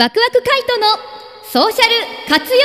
[0.00, 0.86] ワクワクカイトの
[1.44, 1.90] ソーシャル
[2.26, 2.58] 活用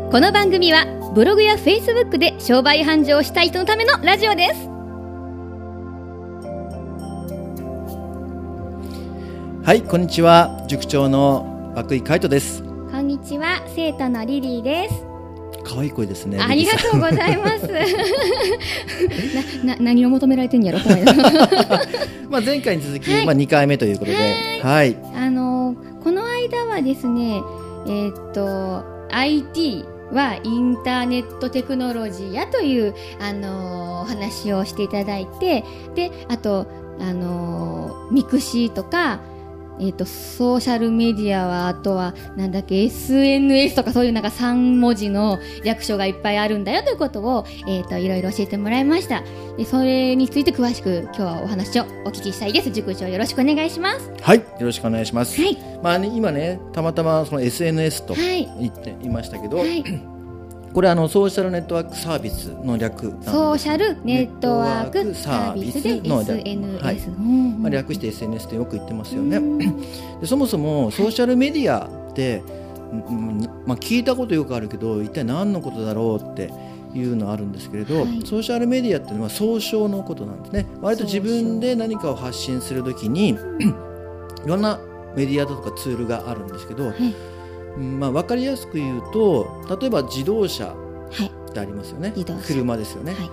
[0.00, 4.66] 塾この番組はブログやフェイスブックで商売繁盛したい人のためのラジオです
[9.62, 10.64] はい、こんにちは。
[10.68, 12.62] 塾長の涌井海人です。
[12.62, 15.11] こんにちは生徒のリリーです
[15.64, 16.38] 可愛い声ですね。
[16.40, 17.66] ありがとうごいざいます。
[19.64, 20.78] な な何を求められてんやろ？
[22.28, 24.16] まあ前回に続き、まあ二回目ということで、
[24.62, 27.42] はい、あのこの間はですね
[27.86, 36.66] えーっと IT はインターネットテクノロジーやというあのお話をしていただいてであと
[37.00, 39.20] あのミクシーとか
[39.80, 49.22] えーっとソーシャルメディアはあとはなんだっけ SNS とかそういうなんか3文字の略称がいっぱいあるんだよということを、えーっといろいろ教えてもらいました。
[49.56, 52.70] でそれについて詳しく今日はお話をお聞きしたいです。
[52.70, 54.10] 塾長よろしくお願いします。
[54.20, 55.40] はい、よろしくお願いします。
[55.40, 55.56] はい。
[55.82, 58.48] まあね、今ね、たまたまその SNS とはい。
[58.60, 59.84] 言っていましたけど、はい
[60.72, 63.12] これあのソーシャルネットワークサービスの略。
[63.22, 66.98] ソーシャルネットワークサービスで SNS、はい。
[66.98, 69.38] うんまあ略して SNS とよく言ってますよね。
[70.24, 72.42] そもそもソーシャルメディアって、
[72.90, 76.50] うんまあ、聞いたことよくあるけど一体何のことだろうって
[76.94, 78.22] いうのあるんですけれど、はい。
[78.24, 80.66] ソーシャルメディアっていうのは総称のことなんですね。
[80.80, 83.36] 割と自分で何かを発信するときにい
[84.46, 84.80] ろんな
[85.14, 86.96] メディアだとかツールがあるんですけど、はい。
[86.96, 87.31] うん
[87.78, 89.46] まあ、分かりやすく言うと
[89.80, 90.74] 例えば自動車は
[91.24, 91.26] い。
[91.50, 92.12] ってありますよね。
[92.16, 92.46] 自動車。
[92.46, 93.30] 車ですよね、はい。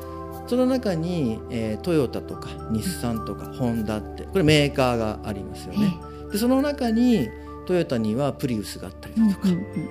[0.48, 5.96] その中に、えートヨタとか日産とかホンダってこれメーカーがありますよね。
[6.32, 7.30] でその中に
[7.66, 9.48] トヨタにはプリウスがあったりだとか、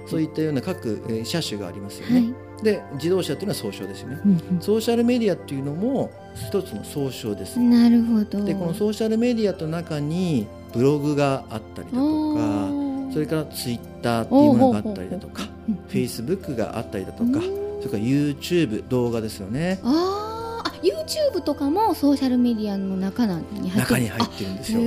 [0.07, 2.15] そういったような各、えー車種がありますよね。
[2.15, 2.35] はい。
[2.65, 4.21] で自動車っていうのは総称ですよね。
[4.25, 7.59] うんソーシャルメディアっていうのも一つの総称です。
[7.59, 8.45] うんなるほど。
[8.45, 15.73] でこのソーシャルメディアの中にブログがあったりだとかそれからツイッターっていうものがあったりだとかう。
[15.73, 15.75] ん。
[15.75, 17.33] フェイスブックがあったりだとかうん。
[17.33, 19.81] それから YouTube 動画ですよね。
[19.83, 24.81] あーあ YouTube とかもソーシャルメディアの中なんに入って中に入ってるんですよ。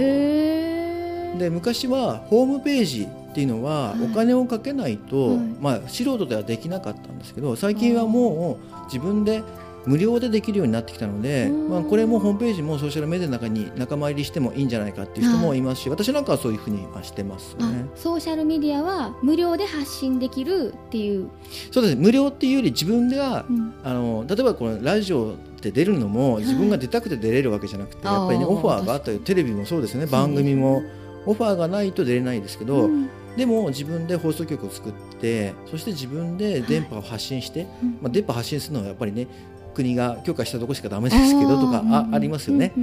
[1.39, 4.03] で昔はホームページっていうのははい。
[4.03, 5.37] お金をかけないと、はい。
[5.59, 9.41] まあ、素人ではできなかったんですけど最近はもう自分で
[9.85, 11.69] 無料でできるようになってきたので、うん。
[11.69, 17.85] まあ、これもホームページもソーシャルメディアの中に仲間入りしてもいいんじゃないかっていう人もいますし私なんかはそういうふうにはしてますあね。
[17.95, 21.29] ソーシャルメディアは無料で発信できるっていう、
[21.71, 21.95] そうです。
[21.95, 23.73] 無料っていうより自分がうん。
[23.83, 30.83] あの例えばこのラジオで出るのも自分が出たくて出れるわけじゃなくて、はいやっぱりねオファーがあったりテレビもそうですね番組も。
[31.25, 33.09] オファーがないと出れないですけど、うん。
[33.37, 37.89] でも自分で放送局を作ってそして自分で電波を発信して、うん。
[38.01, 39.27] まあ、電波発信するのはやっぱりね
[39.73, 42.73] 国が許可したとこしかダメですけどとかあ,、ーありますよね、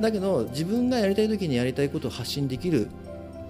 [0.00, 2.88] だけど自分がやりたい時にやりたいことを発信できる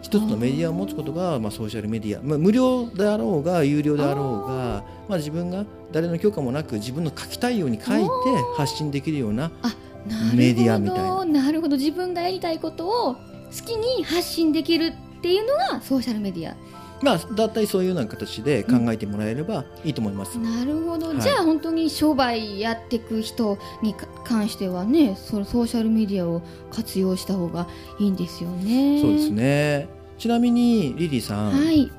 [0.03, 8.09] 一つのメディアを持つことがまあ、ソーシャルメディア、まあ、無料であろうが有料であろうがまあ、自分が誰の許可もなく自分の書きたいように書いて
[8.57, 9.75] 発信できるようなあ
[10.07, 11.25] なるほどメディアみたいな。
[11.25, 11.77] なるほど。
[11.77, 13.21] 自分がやりたいことを好
[13.65, 14.87] きに発信できる
[15.19, 16.57] っていうのがソーシャルメディア
[17.03, 20.39] まあだったりそういうような形で考えてもらえればいいと思います。
[20.39, 21.21] なるほど、はい。
[21.21, 27.69] じゃあ本当に商売やっていく人にか関してはねそのソーシャルメディアを活用した方が
[27.99, 29.01] いいんですよね。
[29.01, 29.89] そうですね。
[30.19, 31.91] ちなみにリリーさん、はい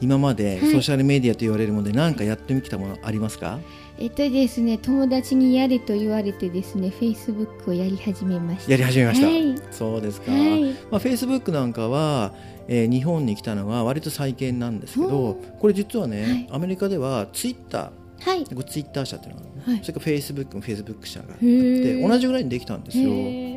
[0.00, 0.70] 今まではい。
[0.70, 3.58] ソーシャルメディアと言われるもので何かやってみきたものありますか、
[3.98, 8.70] えっとですね友達にやれと言われてですねフェイスブックをやり始めました。
[8.72, 9.54] やり始めました、はい。
[9.70, 10.62] そうですか、はい。
[10.90, 12.32] まあ、フェイスブックなんかは、
[12.68, 16.48] えー日本に来たのは割と最近なんですけどこれ実はね、はい。
[16.50, 18.42] アメリカではツイッタはい。
[18.42, 19.78] ーツイッター社っていうのがね、はい。
[19.82, 23.10] それからフェイスブックもフェイスブック社があって同じぐらいにできたんですよ。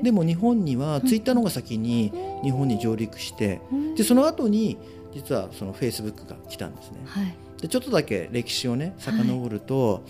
[0.04, 2.12] でも日本にはツイッターの方が先に
[2.44, 3.96] 日本に上陸してうん。
[3.96, 4.78] でその後に
[5.14, 6.98] 実はそのフェイスブックが来たんですね。
[7.06, 7.36] はい。
[7.62, 10.04] でちょっとだけ歴史をね遡ると、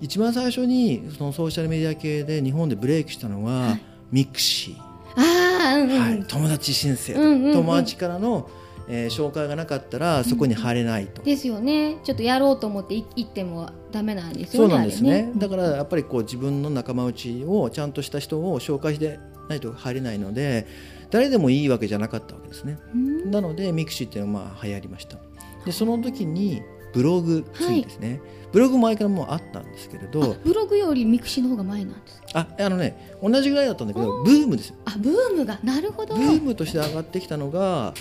[0.00, 3.82] 一番最初にそのソーシャルメディア系で日本でブレイクしたのは、はい。
[4.10, 4.76] ミクシ
[5.16, 7.52] ああうんうー、ん、はい、友達申請、うんうんうん。
[7.52, 8.48] 友達からの、
[8.88, 11.98] えー紹介がなかったらそこに入れないと、ですよね。
[12.04, 15.30] ちょっとやろうと思ってい行ってもダメなんですそうよねなんですね。
[15.30, 19.20] あれだからやっぱりこう自分の仲間内をちゃんとした人を紹介して
[19.50, 20.66] ないと入れないので
[21.10, 22.78] 誰でもいいわけじゃなかったわけですね。
[22.94, 23.30] うん。
[23.30, 25.16] なのでミクシーっていうのはまあ流行りました。
[25.64, 26.62] でその時に
[26.92, 28.20] ブログついですね、
[28.52, 30.24] ブログ前からもうあったんですけれど。
[30.24, 32.26] あブログよりミクシーの方が前なんですか？
[32.34, 34.76] ああのね同じぐらいだったんだけどブームですよ。
[34.84, 35.58] あブームが？
[35.62, 36.14] なるほど。
[36.14, 37.94] ブームとして上がってきたのが、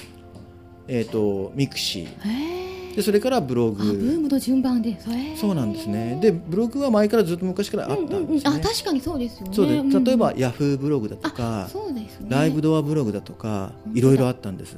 [0.87, 2.66] えー、とミクシーへえ
[2.97, 4.99] でそれからブロあブーグムの順番で。
[5.39, 6.17] そうなんですね。
[6.19, 9.53] でブログは前からずっと昔からあったんですよね、あ確かにそうですよね。
[9.53, 12.27] そうでん例えばヤフーブログだとあかそうですね。
[12.27, 14.75] ライブドアブログだとかいろいろあったんです。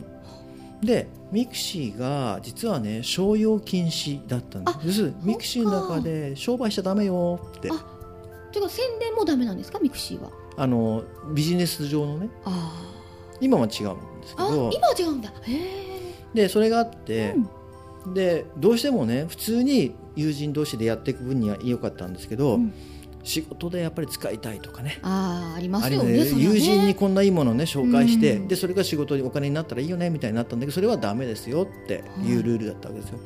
[0.84, 5.14] でミクシーが実はね商用禁止だったんです。
[5.24, 7.70] ミクシーの中で商売しちゃダメよって。
[7.72, 7.86] あ
[8.52, 9.80] てか宣伝もダメなんですか？
[9.80, 10.30] ミクシーは。
[10.58, 12.30] あのビジネス上のね。
[12.44, 12.74] あ
[13.40, 14.70] 今は違うんですけど。
[14.74, 15.30] 今は違うんだ。
[15.30, 15.90] へえ
[16.34, 17.34] でそれがあって、
[18.08, 22.74] でどうしてもね普通に友人同士でやっていく分には良かったんですけど、うん。
[23.30, 25.00] 仕事でやっぱり使いたいとかね。
[25.04, 28.48] ああありますよねね友人にこんないいものをね紹介して、うん。
[28.48, 33.20] でそれが仕事にお金になったらいいよねみたいになったんだけどそれはダメですよっていうルールだったわけですよ。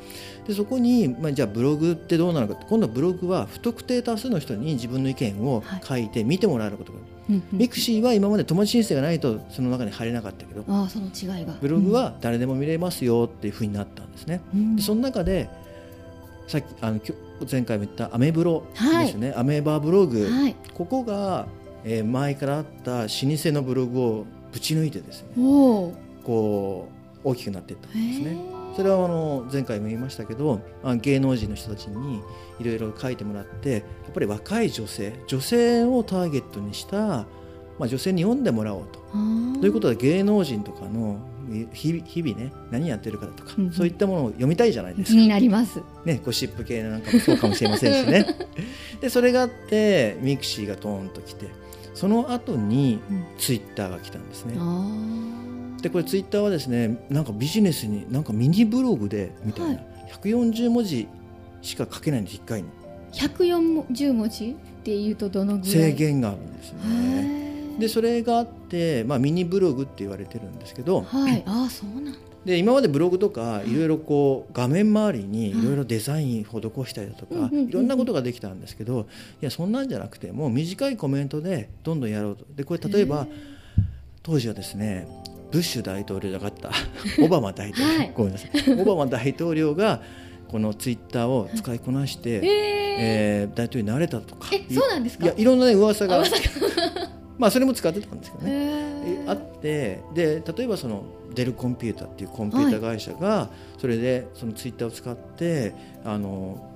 [0.47, 7.13] でそこに、まあ、じゃあブログってどうなのかって今度はブログは不特定多数の人に自分の意見を書いて見てもらえることが、うんうん
[7.53, 11.53] ミクシーは今まで友達申請がないとその中に入れなかったけどああその違いが。
[11.61, 14.41] ブログは誰でも見れますよっていうふうになったんですね。
[14.53, 14.75] うん。
[14.75, 15.49] でその中で
[16.47, 16.99] さっきあの
[17.49, 20.55] 前回も言ったアメブロですね、アメーバーブログ、はい。
[20.73, 21.47] ここが、
[21.83, 25.27] えー前からあった老舗のブログをぶち抜いてですね
[26.23, 26.87] こ
[27.23, 28.37] う大きくなっていったんですへね。
[28.49, 32.21] えそれはあの前回も言いましたけどあ芸能人の人たちに
[32.59, 33.81] いろいろ書いてもらってやっ
[34.13, 37.25] ぱり若い女性女性をターゲットにした、ま
[37.81, 38.99] あ、女性に読んでもらおうと。
[39.59, 41.32] ということで芸能人とかのえ
[41.73, 43.71] 日々ね何やってるかとか、うんうん。
[43.71, 45.17] そういったものを読みたいじゃないですか。
[45.17, 45.81] 気になります。
[46.05, 48.25] ね、ゴシップ系なんかもそうかもしれませんしね。
[49.01, 51.47] でそれがあってミクシーがトーンと来て
[51.93, 53.25] その後にうん。
[53.37, 54.55] ツイッターが来たんですね。
[54.57, 59.79] ああでこれツイッターはですねなんかビジネスになんかミニブログでみたいな、は
[60.21, 61.07] 140文字
[61.61, 62.69] しか書けないんです1回に。
[63.13, 65.71] 140文字っていうとどのぐらい？
[65.71, 67.77] 制限があるんですね。
[67.79, 68.62] でそれがあって、
[69.07, 71.43] まあ、ミニブログって言われてるんですけどはい。
[71.45, 72.19] ああそうなんだ。
[72.45, 76.49] で今までブログとかいろいろこう画面周りにいろいろデザイン施
[76.85, 79.07] したりだとかいろんなことができたんですけど
[79.41, 82.45] いやそんなんじゃなくてもう短いコメントでどんどんやろうと。
[82.53, 83.27] でこれ例えば
[84.23, 85.07] 当時はですね
[85.51, 86.71] ブッシュ大統領じゃなかった。
[87.23, 88.11] オバマ大統領、はい。
[88.15, 88.51] ごめんなさい。
[88.73, 90.01] オバマ大統領が
[90.49, 92.41] このツイッターを使いこなして、へえ
[92.97, 94.49] えー大統領になれたとか。
[94.51, 95.25] えそうなんですか？
[95.25, 96.41] いやいろんな、ね、噂があまさか
[97.37, 99.25] まあそれも使ってたんですけどね。
[99.27, 101.03] あってで例えばその
[101.33, 105.73] デルコンピューターっていうコンピューター会社がそれでそのツイッターを使って
[106.05, 106.69] あの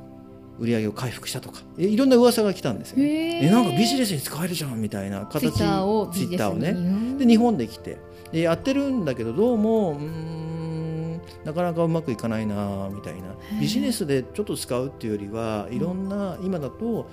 [0.59, 1.61] 売り上げを回復したとか。
[1.77, 3.03] いいろんな噂が来たんですよ、ね。
[3.03, 7.17] へえなんかビジネスに使えるじゃんみたいな形ツイッターをツイッターをね。
[7.19, 7.97] で日本で来て。
[8.31, 13.29] でやってるんだけどどうもうーんなかなかうまくいかないなみたいな。
[13.57, 13.59] ー。
[13.61, 17.09] ビジネスでちょっと使うっていうよりはいろんな今だと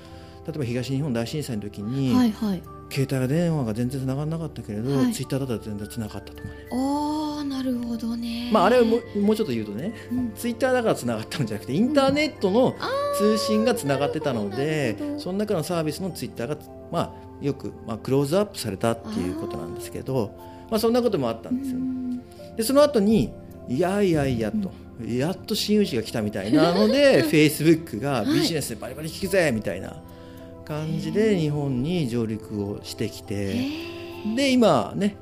[0.46, 5.12] 例えば東日本大震災の時に、はいはい携帯電話が全然繋がらなかったけれど、はい。
[5.12, 8.50] ツイッターだったら全然繋がったとかね、ああなるほどね。
[8.52, 10.32] まあ、あれはもうもうちょっと言うとねうん。
[10.34, 12.74] ツイッターだから繋がったんじゃなくてインターネットの
[13.16, 15.20] 通信が繋がってたのでなるほど。
[15.20, 16.56] その中のサービスのツイッターが、
[16.90, 20.32] まあ、よく、まあ、クローズアップされたっていうことなんですけど
[20.70, 22.22] まあ、そんなこともあったんですよ、うん。
[22.56, 23.32] でその後に
[23.68, 24.72] いやいやいやと、
[25.06, 30.02] やっと真打ちが来たみたいなのでフェイスブックがビジネスでバリバリ聞くぜみたいな
[30.64, 33.54] 感じで日本に上陸をしてきて。
[34.36, 35.16] で今ね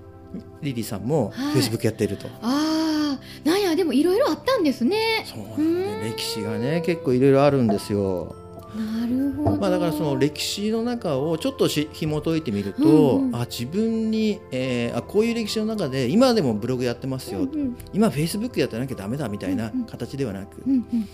[0.63, 1.53] リリーさんもはい。
[1.53, 5.25] フェイスブックやっていると、ああなんやでもいろいろあったんですね。
[5.27, 8.35] そうなんで歴史がね結構いろいろあるんですよ、
[8.77, 9.57] なるほど。
[9.57, 12.83] まあ、だからその歴史の中をちょっとし紐解いてみると、
[13.17, 13.37] うんうん。
[13.37, 17.77] あ自分に、えーあこういう歴史の中で今でもブログやってますよ、うんうん。
[17.93, 19.87] 今フェイスブックやってなきゃダメだみたいなうんうん。
[19.87, 21.09] 形ではなく、うんうん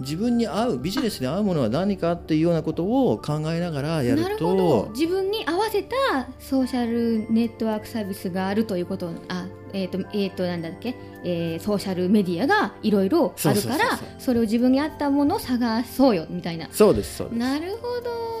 [0.00, 4.82] 自分に合うビジネスに合うものは何かっていうようなことを考えながらやるなるほど。
[4.84, 16.68] と自分に合わせたソーシャルネットワークサービスがあるということあえっ、とえっ、となんだっけ、えーソーシャルメディアがいろいろあるからそれを自分に合ったものを探そうよみたいな。
[16.70, 17.38] そうですそうです。
[17.38, 18.38] なるほど。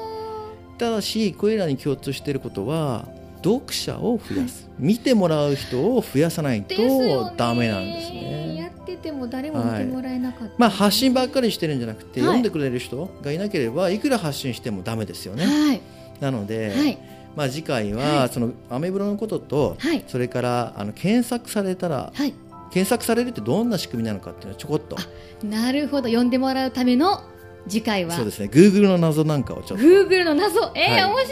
[0.78, 3.08] ただしこれらに共通していることは
[3.42, 8.27] 読者を増やす、見てもらう人を増やさないとダメなんですね。
[8.98, 12.28] てても誰も見てもらえなかった、まあ、発信ばっかりしてるんじゃなくて、はい。
[12.28, 15.44] 読んでくれる人がいなければいくら発信してもダメですよね。
[15.46, 15.80] はい。
[16.20, 16.98] なので、はい。
[17.36, 18.28] まあ、次回は、はい。
[18.28, 20.04] そのアメブロのことと、はい。
[20.06, 22.34] それからあの検索されたらはい。
[22.70, 24.96] 検索されるってどんな仕組みなのかっていうのをちょこっと。
[25.42, 26.08] なるほど。
[26.08, 27.22] 読んでもらうための
[27.66, 28.12] 次回は。
[28.12, 28.50] そうですね。
[28.52, 29.84] Google の謎なんかをちょっと。
[29.84, 30.72] Google の謎。
[30.74, 31.04] えーはい。
[31.04, 31.26] 面白そう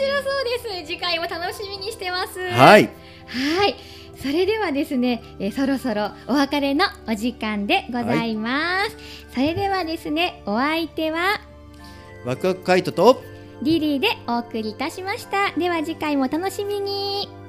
[0.73, 0.87] です。
[0.87, 2.39] 次回も楽しみにしてます。
[2.39, 2.89] はい。
[3.27, 3.75] はい。
[4.21, 8.97] それではですね、えーそろそろお別れのお時間でございます。
[9.33, 11.39] それではですね、お相手は
[12.25, 13.21] ワクワクカイトと
[13.61, 15.51] リリーでお送りいたしました。
[15.57, 17.46] では次回もお楽しみに。